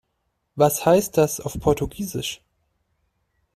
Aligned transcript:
Was 0.55 0.83
heißt 0.83 1.15
das 1.15 1.39
auf 1.39 1.59
Portugiesisch? 1.59 2.41